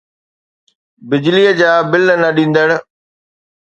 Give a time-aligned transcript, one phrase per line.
[1.09, 2.67] بجليءَ جا بل نه ڏيندڙ